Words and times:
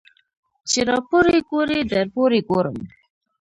ـ 0.35 0.69
چې 0.69 0.79
راپورې 0.89 1.37
ګورې 1.49 1.79
درپورې 1.91 2.39
ګورم. 2.49 2.77